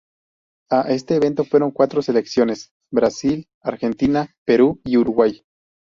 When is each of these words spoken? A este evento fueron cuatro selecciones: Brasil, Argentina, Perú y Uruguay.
A 0.71 0.81
este 0.91 1.13
evento 1.15 1.43
fueron 1.45 1.69
cuatro 1.69 2.01
selecciones: 2.01 2.71
Brasil, 2.91 3.45
Argentina, 3.61 4.33
Perú 4.47 4.81
y 4.83 4.97
Uruguay. 4.97 5.45